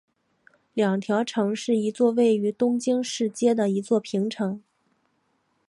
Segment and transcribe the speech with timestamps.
[0.77, 4.63] 二条城是一座位于京都市街的一座平城。